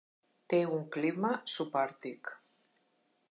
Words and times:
Té 0.53 0.59
un 0.77 0.81
clima 0.95 1.31
subàrtic. 1.55 2.31